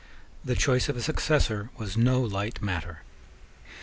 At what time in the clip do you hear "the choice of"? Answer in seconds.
0.43-0.97